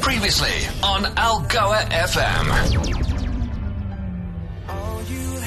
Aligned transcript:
Previously 0.00 0.66
on 0.82 1.04
Algoa 1.16 1.82
FM. 1.90 3.05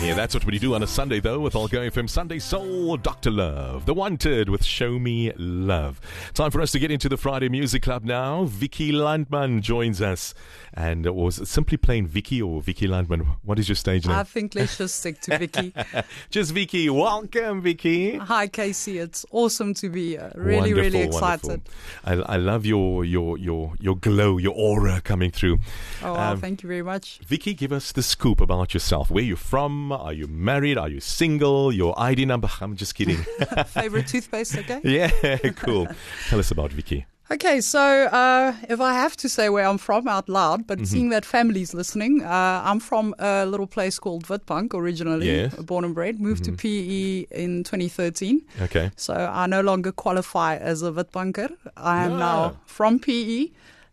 Yeah, 0.00 0.14
that's 0.14 0.32
what 0.32 0.44
we 0.44 0.58
do 0.60 0.74
on 0.74 0.82
a 0.82 0.86
Sunday, 0.86 1.18
though, 1.20 1.40
with 1.40 1.56
all 1.56 1.66
going 1.68 1.90
from 1.90 2.06
Sunday 2.08 2.38
Soul, 2.38 2.96
Dr. 2.96 3.30
Love, 3.32 3.84
The 3.84 3.92
Wanted 3.92 4.48
with 4.48 4.64
Show 4.64 4.98
Me 4.98 5.32
Love. 5.36 6.00
Time 6.34 6.50
for 6.52 6.60
us 6.62 6.70
to 6.72 6.78
get 6.78 6.90
into 6.90 7.08
the 7.08 7.16
Friday 7.16 7.48
Music 7.48 7.82
Club 7.82 8.04
now. 8.04 8.44
Vicky 8.44 8.92
Landman 8.92 9.60
joins 9.60 10.00
us. 10.00 10.34
And 10.72 11.04
it 11.04 11.14
was 11.16 11.48
simply 11.48 11.76
plain 11.76 12.06
Vicky 12.06 12.40
or 12.40 12.62
Vicky 12.62 12.86
Landman? 12.86 13.26
What 13.42 13.58
is 13.58 13.68
your 13.68 13.74
stage 13.76 14.06
name? 14.06 14.16
I 14.16 14.22
think 14.22 14.54
let's 14.54 14.78
just 14.78 15.00
stick 15.00 15.20
to 15.22 15.36
Vicky. 15.36 15.74
Just 16.30 16.52
Vicky. 16.52 16.88
Welcome, 16.88 17.60
Vicky. 17.62 18.16
Hi, 18.18 18.46
Kaycee. 18.46 19.00
It's 19.02 19.26
awesome 19.32 19.74
to 19.74 19.88
be 19.88 20.10
here. 20.10 20.30
Really, 20.36 20.72
Wonderful, 20.74 20.82
really 20.82 21.00
excited. 21.02 21.62
I, 22.04 22.12
I 22.12 22.36
love 22.36 22.64
your, 22.64 23.04
your, 23.04 23.36
your, 23.36 23.74
your 23.80 23.96
glow, 23.96 24.38
your 24.38 24.54
aura 24.54 25.00
coming 25.00 25.32
through. 25.32 25.58
Oh, 26.02 26.12
wow, 26.14 26.32
Um, 26.32 26.40
thank 26.40 26.62
you 26.62 26.68
very 26.68 26.82
much. 26.82 27.18
Vicky, 27.26 27.52
give 27.54 27.72
us 27.72 27.90
the 27.90 28.02
scoop 28.02 28.40
about 28.40 28.72
yourself. 28.72 29.10
Where 29.10 29.24
you 29.24 29.34
from? 29.34 29.87
Are 29.96 30.12
you 30.12 30.26
married? 30.26 30.78
Are 30.78 30.88
you 30.88 31.00
single? 31.00 31.72
Your 31.72 31.94
ID 31.98 32.24
number? 32.26 32.48
I'm 32.60 32.76
just 32.76 32.94
kidding. 32.94 33.16
Favorite 33.66 34.06
toothpaste, 34.08 34.56
okay? 34.58 34.80
yeah, 34.84 35.38
cool. 35.56 35.86
Tell 36.28 36.38
us 36.38 36.50
about 36.50 36.72
Vicky. 36.72 37.06
Okay, 37.30 37.60
so 37.60 37.78
uh, 37.78 38.54
if 38.70 38.80
I 38.80 38.94
have 38.94 39.14
to 39.18 39.28
say 39.28 39.50
where 39.50 39.66
I'm 39.66 39.76
from 39.76 40.08
out 40.08 40.30
loud, 40.30 40.66
but 40.66 40.78
Mm-hmm. 40.78 40.84
seeing 40.86 41.08
that 41.10 41.26
family's 41.26 41.74
listening, 41.74 42.22
uh, 42.22 42.62
I'm 42.64 42.80
from 42.80 43.14
a 43.18 43.44
little 43.44 43.66
place 43.66 43.98
called 43.98 44.24
Witbank 44.28 44.72
originally, 44.72 45.26
Yes. 45.26 45.52
Mm-hmm. 45.52 45.64
born 45.64 45.84
and 45.84 45.94
bred, 45.94 46.20
moved 46.20 46.44
to 46.44 46.52
PE 46.52 47.26
in 47.30 47.64
2013. 47.64 48.40
Okay. 48.62 48.90
So 48.96 49.12
I 49.12 49.46
no 49.46 49.60
longer 49.60 49.92
qualify 49.92 50.56
as 50.56 50.82
a 50.82 50.90
Witbanker. 50.90 51.50
I 51.76 52.04
am 52.06 52.12
Ah. 52.14 52.18
now 52.18 52.56
from 52.64 52.98
PE. 52.98 53.50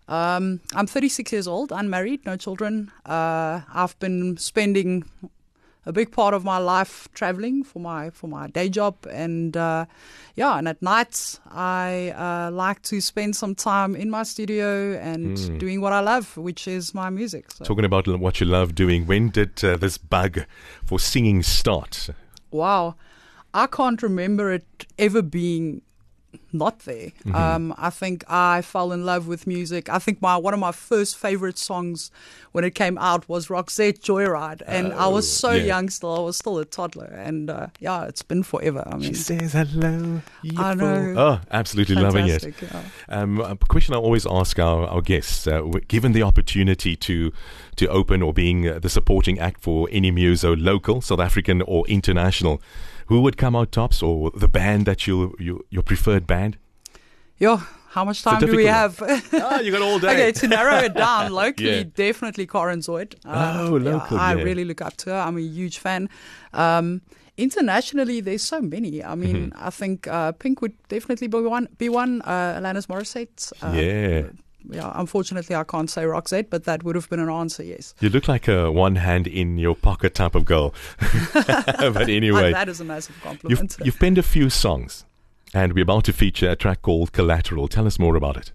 Um, 0.08 0.62
I'm 0.74 0.88
36 0.88 1.32
years 1.34 1.48
old, 1.48 1.72
unmarried, 1.74 2.26
no 2.26 2.38
children. 2.38 2.90
Uh, 3.06 3.62
I've 3.74 3.98
been 4.00 4.38
spending 4.38 5.04
a 5.86 5.92
big 5.94 6.12
part 6.12 6.34
of 6.34 6.44
my 6.44 6.58
life 6.58 7.08
traveling 7.14 7.64
for 7.64 7.80
my 7.80 8.10
for 8.10 8.28
my 8.28 8.48
day 8.48 8.70
job, 8.70 8.96
and 9.12 9.56
uh, 9.56 9.86
yeah, 10.36 10.58
and 10.58 10.68
at 10.68 10.82
nights 10.82 11.40
I 11.52 12.14
uh, 12.16 12.52
like 12.52 12.82
to 12.84 13.02
spend 13.02 13.36
some 13.36 13.56
time 13.56 13.96
in 13.96 14.10
my 14.10 14.24
studio 14.24 14.98
and 15.00 15.38
Hmm. 15.38 15.58
doing 15.58 15.82
what 15.82 15.94
I 15.94 16.00
love, 16.00 16.38
which 16.38 16.68
is 16.68 16.94
my 16.94 17.10
music. 17.10 17.52
So. 17.52 17.66
Talking 17.66 17.86
about 17.86 18.08
what 18.08 18.40
you 18.40 18.46
love 18.48 18.74
doing, 18.76 19.06
when 19.06 19.30
did 19.30 19.64
uh, 19.64 19.78
this 19.78 19.98
bug 19.98 20.46
for 20.84 21.00
singing 21.00 21.44
start? 21.44 22.10
Wow. 22.52 22.96
I 23.54 23.68
can't 23.68 24.02
remember 24.04 24.52
it 24.52 24.86
ever 24.98 25.22
being 25.22 25.82
not 26.58 26.80
there. 26.80 27.12
Mm-hmm. 27.26 27.36
Um, 27.36 27.74
I 27.78 27.90
think 27.90 28.24
I 28.30 28.62
fell 28.62 28.92
in 28.92 29.06
love 29.06 29.28
with 29.28 29.46
music. 29.48 29.90
I 29.90 30.00
think 30.00 30.22
my 30.22 30.38
one 30.38 30.54
of 30.54 30.60
my 30.60 30.72
first 30.72 31.18
favorite 31.18 31.58
songs 31.58 32.12
when 32.52 32.64
it 32.64 32.74
came 32.76 32.98
out 32.98 33.28
was 33.28 33.48
Roxette 33.48 34.00
Joyride, 34.00 34.62
and 34.66 34.94
I 34.94 35.08
was 35.08 35.30
so 35.32 35.50
Oh, 35.50 35.54
yeah. 35.54 35.64
young 35.66 35.90
still. 35.90 36.16
I 36.16 36.20
was 36.20 36.38
still 36.38 36.58
a 36.58 36.66
toddler, 36.66 37.12
and 37.26 37.50
uh, 37.50 37.68
yeah, 37.80 38.06
it's 38.06 38.22
been 38.24 38.44
forever. 38.44 38.84
I 38.86 38.96
mean, 38.96 39.10
She 39.10 39.14
says 39.16 39.54
hello. 39.54 40.22
I 40.58 40.74
know. 40.74 41.14
Oh, 41.18 41.40
absolutely 41.52 41.96
loving 41.96 42.28
it. 42.28 42.44
yeah. 42.62 42.84
Um, 43.10 43.40
a 43.42 43.56
question 43.58 43.94
I 43.94 43.98
always 43.98 44.26
ask 44.26 44.58
our, 44.60 44.88
our 44.88 45.02
guests: 45.02 45.48
uh, 45.48 45.62
given 45.88 46.12
the 46.14 46.24
opportunity 46.24 46.96
to 46.96 47.32
to 47.76 47.88
open 47.90 48.22
or 48.22 48.34
being 48.34 48.68
uh, 48.70 48.80
the 48.80 48.90
supporting 48.90 49.38
act 49.40 49.62
for 49.62 49.88
any 49.92 50.10
muso, 50.12 50.56
local, 50.56 51.02
South 51.02 51.20
African, 51.20 51.62
or 51.64 51.86
international, 51.88 52.62
who 53.08 53.20
would 53.22 53.36
come 53.38 53.54
out 53.60 53.72
tops, 53.74 54.02
or 54.02 54.32
the 54.32 54.48
band 54.48 54.86
that 54.86 55.06
you, 55.08 55.36
you 55.40 55.66
your 55.70 55.84
preferred 55.84 56.26
band? 56.26 56.45
Yo, 57.38 57.58
how 57.90 58.06
much 58.06 58.24
time 58.24 58.40
do 58.40 58.56
we 58.56 58.66
have? 58.66 59.02
Ah, 59.34 59.60
you 59.60 59.72
got 59.72 59.82
all 59.82 60.00
day. 60.06 60.08
Okay, 60.14 60.32
to 60.32 60.48
narrow 60.48 60.78
it 60.78 60.94
down, 60.94 61.32
locally, 61.44 61.78
Yeah. 61.80 61.84
definitely 61.96 62.48
Karen 62.48 62.80
Zoid. 62.80 63.16
Uh, 63.26 63.68
Oh, 63.70 63.78
yeah, 63.78 63.92
local, 63.94 64.18
I 64.18 64.36
yeah. 64.36 64.44
really 64.44 64.64
look 64.66 64.82
up 64.82 64.96
to 64.98 65.10
her. 65.12 65.18
I'm 65.20 65.38
a 65.38 65.42
huge 65.42 65.80
fan. 65.80 66.10
Um, 66.54 67.02
internationally, 67.38 68.22
there's 68.22 68.44
so 68.44 68.62
many. 68.62 69.04
I 69.04 69.16
mean, 69.16 69.52
Mm-hmm. 69.52 69.68
I 69.68 69.70
think 69.70 70.08
uh, 70.08 70.32
Pink 70.32 70.62
would 70.62 70.74
definitely 70.88 71.28
be 71.28 71.38
one. 71.42 71.68
Be 71.78 71.90
one. 71.90 72.22
Uh, 72.22 72.60
Alanis 72.60 72.88
Morissette. 72.88 73.52
Uh, 73.62 73.74
yeah. 73.76 74.30
yeah. 74.70 74.92
Unfortunately, 74.96 75.56
I 75.58 75.66
can't 75.66 75.90
say 75.90 76.04
Roxette, 76.04 76.50
but 76.50 76.64
that 76.64 76.84
would 76.84 76.96
have 76.96 77.10
been 77.10 77.20
an 77.20 77.30
answer. 77.30 77.64
Yes. 77.64 77.94
You 78.00 78.10
look 78.10 78.30
like 78.30 78.48
a 78.48 78.72
one 78.72 78.96
hand 78.96 79.28
in 79.28 79.58
your 79.58 79.76
pocket 79.76 80.16
type 80.16 80.36
of 80.36 80.46
girl. 80.46 80.74
but 81.34 82.08
anyway, 82.10 82.54
that 82.54 82.70
is 82.70 82.80
a 82.80 82.86
massive 82.86 83.16
you've, 83.16 83.24
compliment. 83.24 83.78
you've 83.84 84.00
penned 84.00 84.18
a 84.18 84.24
few 84.24 84.50
songs, 84.50 85.06
and 85.54 85.74
we're 85.74 85.84
about 85.84 86.06
to 86.06 86.14
feature 86.14 86.50
a 86.50 86.56
track 86.56 86.82
called 86.82 87.12
Collateral. 87.12 87.68
Tell 87.68 87.88
us 87.88 88.00
more 88.00 88.16
about 88.16 88.38
it. 88.38 88.52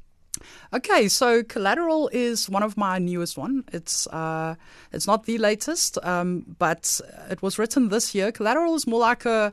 Okay, 0.73 1.09
so 1.09 1.43
Collateral 1.43 2.09
is 2.13 2.49
one 2.49 2.63
of 2.63 2.77
my 2.77 2.99
newest 2.99 3.37
one. 3.37 3.65
It's 3.73 4.07
uh, 4.07 4.55
it's 4.93 5.07
not 5.07 5.27
the 5.27 5.39
latest, 5.39 5.99
um, 6.05 6.45
but 6.59 7.01
it 7.29 7.43
was 7.43 7.59
written 7.59 7.89
this 7.89 8.15
year. 8.15 8.31
Collateral 8.31 8.75
is 8.77 8.87
more 8.87 9.01
like 9.01 9.25
a 9.25 9.53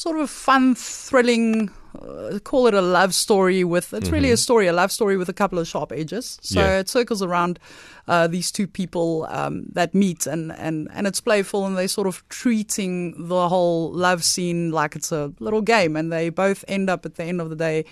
sort 0.00 0.16
of 0.16 0.22
a 0.22 0.26
fun, 0.26 0.74
thrilling. 0.74 1.70
Uh, 2.00 2.38
call 2.44 2.68
it 2.68 2.74
a 2.74 2.80
love 2.80 3.12
story 3.12 3.64
with 3.64 3.92
it's 3.92 4.10
really 4.10 4.30
a 4.30 4.36
story, 4.36 4.68
a 4.68 4.72
love 4.72 4.92
story 4.92 5.16
with 5.16 5.28
a 5.28 5.32
couple 5.32 5.58
of 5.58 5.66
sharp 5.66 5.92
edges. 5.92 6.38
So 6.40 6.60
Yeah. 6.60 6.78
it 6.78 6.88
circles 6.88 7.20
around 7.20 7.58
uh, 8.06 8.28
these 8.28 8.52
two 8.52 8.66
people 8.68 9.26
um, 9.28 9.64
that 9.74 9.92
meet, 9.94 10.26
and, 10.26 10.52
and 10.52 10.88
and 10.94 11.06
it's 11.06 11.20
playful, 11.20 11.66
and 11.66 11.76
they 11.76 11.88
sort 11.88 12.06
of 12.06 12.22
treating 12.28 13.28
the 13.28 13.48
whole 13.48 13.92
love 13.92 14.22
scene 14.22 14.70
like 14.70 14.96
it's 14.96 15.12
a 15.12 15.32
little 15.40 15.62
game, 15.62 15.96
and 15.98 16.10
they 16.12 16.30
both 16.30 16.64
end 16.68 16.88
up 16.88 17.04
at 17.04 17.16
the 17.16 17.24
end 17.24 17.40
of 17.40 17.50
the 17.50 17.56
day 17.56 17.84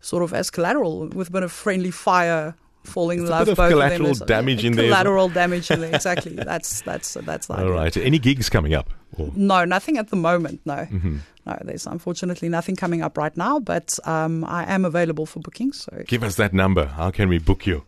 sort 0.00 0.22
of 0.22 0.32
as 0.32 0.50
collateral 0.50 1.08
with 1.08 1.28
a 1.28 1.32
bit 1.32 1.42
of 1.42 1.52
friendly 1.52 1.90
fire 1.90 2.54
falling 2.84 3.18
in 3.18 3.24
It's 3.24 3.30
a 3.30 3.32
love 3.32 3.44
bit 3.46 3.52
of 3.52 3.56
both 3.58 3.70
collateral 3.72 4.10
of 4.10 4.18
them. 4.18 4.26
damage 4.28 4.64
in 4.64 4.72
there 4.74 4.84
as 4.86 4.90
collateral 4.90 5.28
damage 5.28 5.70
in 5.70 5.80
there 5.80 5.94
exactly 5.94 6.34
that's 6.34 6.82
that's 6.82 7.14
that's 7.14 7.46
the 7.46 7.56
All 7.58 7.70
right. 7.70 7.96
Any 7.96 8.18
gigs 8.18 8.48
coming 8.50 8.74
up? 8.74 8.90
Or- 9.18 9.30
no 9.36 9.64
nothing 9.64 9.98
at 9.98 10.08
the 10.10 10.16
moment 10.16 10.60
no 10.64 10.74
Mm-hmm. 10.90 11.16
no 11.46 11.58
there's 11.64 11.86
unfortunately 11.86 12.48
nothing 12.48 12.76
coming 12.76 13.02
up 13.02 13.16
right 13.18 13.36
now 13.36 13.58
but 13.60 13.98
um, 14.04 14.44
i 14.44 14.64
am 14.72 14.84
available 14.84 15.26
for 15.26 15.40
bookings 15.40 15.82
so 15.84 16.02
Give 16.06 16.22
us 16.22 16.36
that 16.36 16.52
number. 16.52 16.86
How 16.86 17.10
can 17.10 17.28
we 17.28 17.38
book 17.38 17.66
you? 17.66 17.84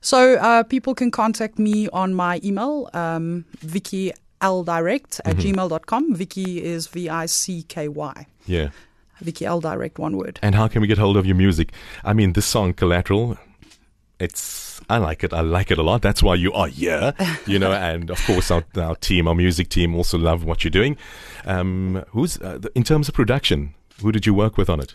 so 0.00 0.34
uh, 0.34 0.62
people 0.64 0.94
can 0.94 1.10
contact 1.12 1.58
me 1.58 1.88
on 1.92 2.12
my 2.14 2.40
email 2.42 2.88
um, 2.94 3.44
vicky 3.60 4.12
ldirect 4.40 5.20
at 5.24 5.36
Mm-hmm. 5.36 5.54
gmail.com 5.54 6.14
vicky 6.16 6.62
is 6.64 6.88
v-i-c-k-y 6.88 8.26
Yeah. 8.46 8.68
vicky 9.20 9.44
ldirect 9.44 9.98
one 9.98 10.16
word 10.16 10.38
And 10.42 10.54
how 10.54 10.66
can 10.68 10.80
we 10.82 10.86
get 10.88 10.98
hold 10.98 11.16
of 11.16 11.24
your 11.26 11.36
music? 11.36 11.72
I 12.04 12.12
mean, 12.12 12.32
this 12.32 12.46
song, 12.46 12.72
Collateral, 12.74 13.36
it's. 14.22 14.80
I 14.88 14.98
like 14.98 15.24
it. 15.24 15.32
I 15.32 15.40
like 15.40 15.70
it 15.70 15.78
a 15.78 15.82
lot. 15.82 16.02
That's 16.02 16.22
why 16.22 16.34
you 16.34 16.52
are 16.52 16.66
here, 16.68 17.14
you 17.46 17.58
know. 17.58 17.72
and 17.90 18.10
of 18.10 18.24
course, 18.26 18.50
our, 18.50 18.64
our 18.76 18.96
team, 18.96 19.28
our 19.28 19.34
music 19.34 19.68
team, 19.68 19.94
also 19.94 20.18
love 20.18 20.44
what 20.44 20.64
you're 20.64 20.70
doing. 20.70 20.96
Um, 21.44 22.04
who's 22.10 22.38
uh, 22.40 22.58
in 22.74 22.82
terms 22.84 23.08
of 23.08 23.14
production? 23.14 23.74
Who 24.00 24.12
did 24.12 24.26
you 24.26 24.34
work 24.34 24.56
with 24.56 24.68
on 24.70 24.80
it? 24.80 24.94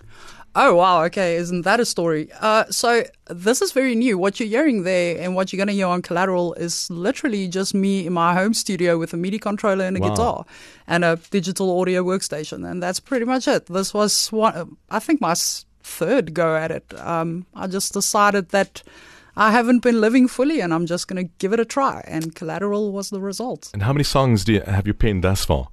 Oh 0.55 0.75
wow! 0.75 1.03
Okay, 1.03 1.35
isn't 1.35 1.61
that 1.63 1.79
a 1.79 1.85
story? 1.85 2.29
Uh, 2.41 2.65
so 2.71 3.03
this 3.29 3.61
is 3.61 3.71
very 3.73 3.93
new. 3.95 4.17
What 4.17 4.39
you're 4.39 4.49
hearing 4.49 4.83
there 4.83 5.17
and 5.21 5.35
what 5.35 5.53
you're 5.53 5.57
going 5.57 5.67
to 5.67 5.73
hear 5.73 5.87
on 5.87 6.01
Collateral 6.01 6.53
is 6.55 6.89
literally 6.89 7.47
just 7.47 7.73
me 7.75 8.07
in 8.07 8.13
my 8.13 8.33
home 8.33 8.53
studio 8.55 8.97
with 8.97 9.13
a 9.13 9.17
MIDI 9.17 9.37
controller 9.39 9.85
and 9.85 9.97
a 9.97 9.99
Wow. 9.99 10.09
guitar 10.09 10.45
and 10.87 11.05
a 11.05 11.19
digital 11.29 11.79
audio 11.79 12.03
workstation, 12.03 12.67
and 12.69 12.81
that's 12.81 12.99
pretty 12.99 13.25
much 13.25 13.47
it. 13.47 13.67
This 13.67 13.93
was 13.93 14.31
one, 14.31 14.77
I 14.89 14.99
think, 14.99 15.21
my 15.21 15.35
third 15.83 16.33
go 16.33 16.55
at 16.55 16.71
it. 16.71 16.91
Um, 16.99 17.45
I 17.53 17.67
just 17.67 17.93
decided 17.93 18.49
that 18.49 18.81
I 19.37 19.51
haven't 19.51 19.83
been 19.83 20.01
living 20.01 20.27
fully, 20.27 20.61
and 20.61 20.73
I'm 20.73 20.87
just 20.87 21.07
going 21.07 21.23
to 21.23 21.31
give 21.37 21.53
it 21.53 21.59
a 21.59 21.65
try. 21.65 22.03
And 22.07 22.33
Collateral 22.33 22.91
was 22.91 23.11
the 23.11 23.19
result. 23.19 23.69
And 23.71 23.83
how 23.83 23.93
many 23.93 24.03
songs 24.03 24.43
do 24.43 24.53
you, 24.53 24.61
have 24.61 24.87
you 24.87 24.95
penned 24.95 25.23
thus 25.23 25.45
far? 25.45 25.67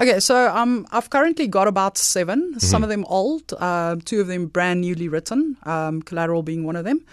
Okay, 0.00 0.20
so 0.20 0.54
um, 0.54 0.86
I've 0.90 1.10
currently 1.10 1.46
got 1.46 1.68
about 1.68 1.98
7 1.98 2.40
Mm-hmm. 2.40 2.58
Some 2.58 2.82
of 2.82 2.88
them 2.88 3.04
old, 3.08 3.52
uh, 3.58 3.96
two 4.04 4.20
of 4.20 4.26
them 4.26 4.46
brand 4.46 4.80
newly 4.80 5.08
written. 5.08 5.56
Um, 5.64 6.02
Collateral 6.02 6.42
being 6.42 6.64
one 6.64 6.76
of 6.76 6.84
them. 6.84 7.04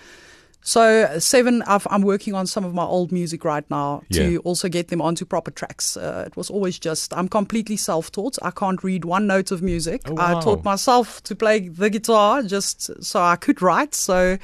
So 0.63 1.17
seven, 1.19 1.63
I've, 1.63 1.87
I'm 1.89 2.03
working 2.03 2.35
on 2.35 2.45
some 2.45 2.63
of 2.63 2.73
my 2.73 2.83
old 2.83 3.11
music 3.11 3.43
right 3.43 3.67
now 3.71 4.03
to 4.11 4.33
Yeah. 4.33 4.37
also 4.39 4.69
get 4.69 4.89
them 4.89 5.01
onto 5.01 5.25
proper 5.25 5.49
tracks. 5.51 5.97
Uh, 5.97 6.23
it 6.27 6.37
was 6.37 6.49
always 6.51 6.77
just 6.77 7.13
I'm 7.15 7.27
completely 7.27 7.77
self-taught. 7.77 8.37
I 8.43 8.51
can't 8.51 8.83
read 8.83 9.03
one 9.03 9.25
note 9.25 9.51
of 9.51 9.61
music. 9.63 10.01
Oh, 10.07 10.15
I 10.17 10.39
taught 10.39 10.63
myself 10.63 11.21
to 11.23 11.35
play 11.35 11.67
the 11.67 11.89
guitar 11.89 12.43
just 12.43 13.03
so 13.03 13.19
I 13.21 13.37
could 13.37 13.61
write. 13.61 13.95
So 13.95 14.37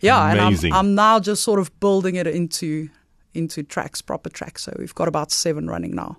yeah, 0.00 0.32
Amazing. 0.32 0.68
and 0.70 0.74
I'm, 0.74 0.86
I'm 0.86 0.94
now 0.94 1.20
just 1.20 1.42
sort 1.42 1.60
of 1.60 1.78
building 1.80 2.14
it 2.16 2.26
into 2.26 2.88
into 3.34 3.62
tracks, 3.62 4.00
proper 4.00 4.30
tracks. 4.30 4.62
So 4.62 4.74
we've 4.78 4.94
got 4.94 5.06
about 5.06 5.30
seven 5.32 5.68
running 5.68 5.94
now. 5.94 6.16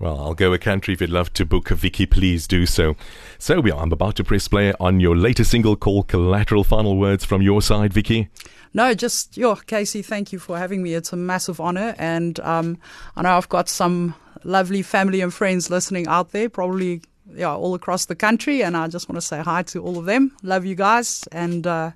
Well, 0.00 0.16
Algoa 0.16 0.58
country 0.58 0.94
if 0.94 1.02
you'd 1.02 1.10
love 1.10 1.30
to 1.34 1.44
book 1.44 1.68
Vicky, 1.68 2.06
please 2.06 2.48
do 2.48 2.64
so. 2.64 2.96
So, 3.38 3.62
yeah, 3.66 3.74
I'm 3.74 3.92
about 3.92 4.16
to 4.16 4.24
press 4.24 4.48
play 4.48 4.72
on 4.80 4.98
your 4.98 5.14
latest 5.14 5.50
single 5.50 5.76
called 5.76 6.08
Collateral. 6.08 6.64
Final 6.64 6.96
words 6.96 7.22
from 7.22 7.42
your 7.42 7.60
side, 7.60 7.92
Vicky. 7.92 8.30
No, 8.72 8.94
just 8.94 9.36
yo, 9.36 9.56
Kaycee. 9.56 10.02
Thank 10.02 10.32
you 10.32 10.38
for 10.38 10.56
having 10.56 10.82
me. 10.82 10.94
It's 10.94 11.12
a 11.12 11.16
massive 11.16 11.60
honor, 11.60 11.94
and 11.98 12.40
um, 12.40 12.78
I 13.14 13.20
know 13.22 13.36
I've 13.36 13.50
got 13.50 13.68
some 13.68 14.14
lovely 14.42 14.80
family 14.80 15.20
and 15.20 15.34
friends 15.34 15.68
listening 15.68 16.06
out 16.06 16.32
there, 16.32 16.48
probably 16.48 17.02
yeah, 17.34 17.54
all 17.54 17.74
across 17.74 18.06
the 18.06 18.16
country. 18.16 18.62
And 18.62 18.78
I 18.78 18.88
just 18.88 19.06
want 19.06 19.18
to 19.18 19.26
say 19.26 19.40
hi 19.40 19.64
to 19.64 19.82
all 19.82 19.98
of 19.98 20.06
them. 20.06 20.34
Love 20.42 20.64
you 20.64 20.76
guys, 20.76 21.24
and 21.30 21.66
uh, 21.66 21.90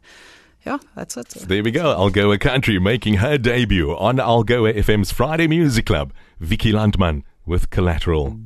yeah, 0.66 0.76
that's 0.94 1.16
it. 1.16 1.28
There 1.30 1.62
we 1.62 1.70
go. 1.70 1.96
Algoa 1.96 2.38
Country 2.38 2.78
making 2.78 3.14
her 3.14 3.38
debut 3.38 3.96
on 3.96 4.16
Algoa 4.16 4.74
FM's 4.74 5.10
Friday 5.10 5.46
Music 5.46 5.86
Club. 5.86 6.12
Vicky 6.38 6.70
Landman 6.70 7.24
with 7.46 7.70
Collateral. 7.70 8.36